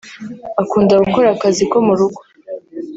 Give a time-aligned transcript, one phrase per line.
[0.61, 2.19] Akunda gukora akazi ko mu rugo